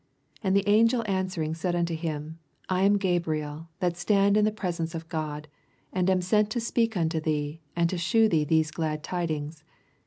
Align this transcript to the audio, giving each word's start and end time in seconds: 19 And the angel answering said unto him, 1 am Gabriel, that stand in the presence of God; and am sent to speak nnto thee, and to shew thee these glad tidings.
19 0.43 0.47
And 0.47 0.55
the 0.55 0.67
angel 0.67 1.03
answering 1.05 1.53
said 1.53 1.75
unto 1.75 1.95
him, 1.95 2.39
1 2.71 2.79
am 2.83 2.97
Gabriel, 2.97 3.67
that 3.81 3.95
stand 3.95 4.35
in 4.35 4.45
the 4.45 4.51
presence 4.51 4.95
of 4.95 5.07
God; 5.09 5.47
and 5.93 6.09
am 6.09 6.21
sent 6.23 6.49
to 6.49 6.59
speak 6.59 6.95
nnto 6.95 7.21
thee, 7.21 7.61
and 7.75 7.87
to 7.91 7.99
shew 7.99 8.27
thee 8.27 8.43
these 8.43 8.71
glad 8.71 9.03
tidings. 9.03 9.63